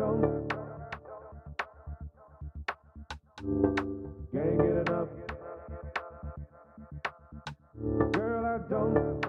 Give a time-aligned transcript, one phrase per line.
[0.00, 0.48] don't.
[4.32, 5.08] Can't get enough.
[8.12, 9.22] Girl, I don't.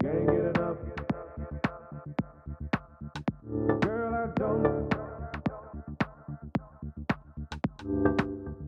[0.00, 0.80] Can't get enough.
[3.82, 4.90] Girl, I don't.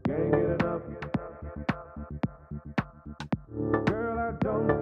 [0.04, 0.82] Can't get enough.
[3.86, 4.77] Girl, I don't.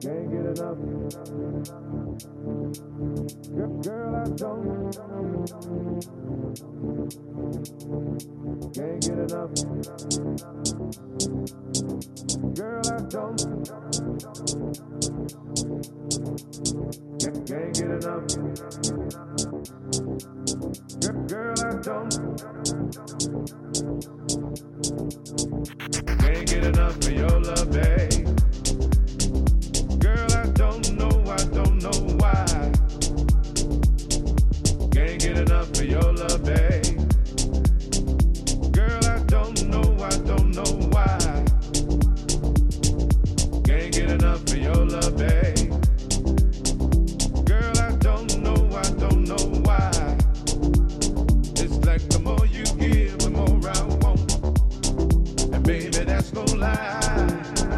[0.00, 0.80] Can't get enough.
[3.82, 4.90] Girl, I don't.
[8.74, 9.52] Can't get enough.
[12.54, 12.95] Girl, I
[56.86, 57.75] high.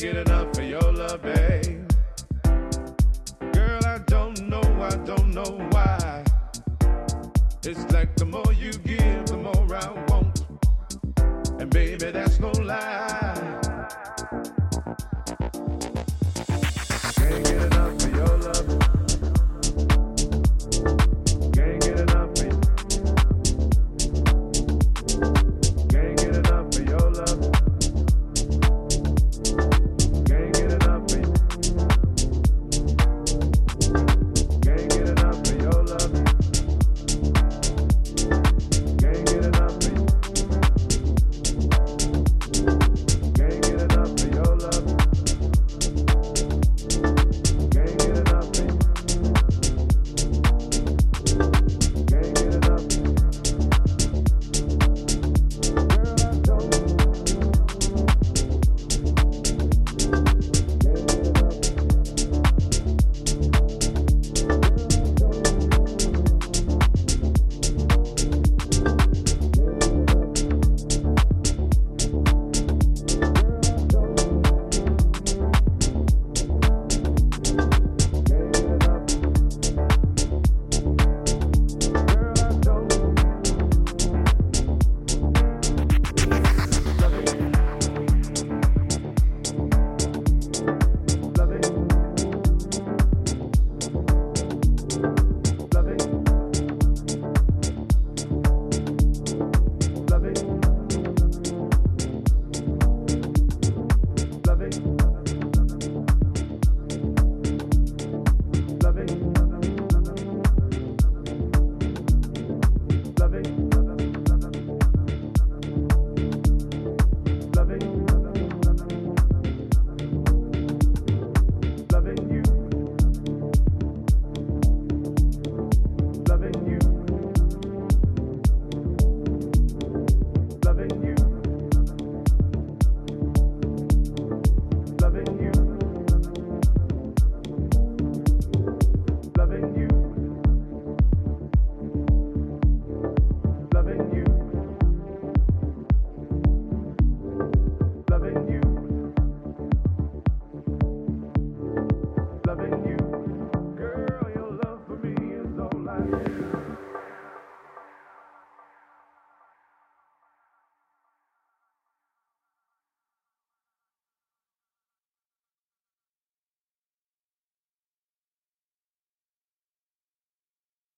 [0.00, 1.86] get enough of your love, babe.
[3.52, 6.24] Girl, I don't know, I don't know why.
[7.64, 10.46] It's like the more you give, the more I want.
[11.60, 12.39] And baby, that's